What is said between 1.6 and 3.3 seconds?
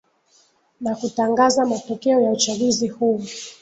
matokeo ya uchaguzi huu